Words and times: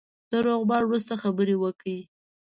د 0.31 0.33
روغبړ 0.45 0.81
وروسته 0.85 1.13
خبرې 1.23 1.55
وکړې. 1.63 1.99